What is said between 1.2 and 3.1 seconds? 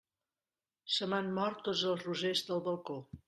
mort tots els rosers del balcó.